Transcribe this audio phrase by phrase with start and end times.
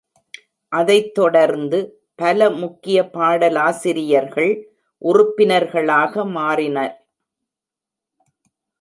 [0.71, 1.79] அதைத் தொடர்ந்து,
[2.15, 4.51] பல முக்கிய பாடலாசிரியர்கள்
[5.01, 6.95] உறுப்பினர்களாக மாறினர்.